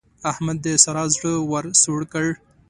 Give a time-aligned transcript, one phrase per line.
[0.31, 2.27] احمد د سارا زړه ور سوړ کړ.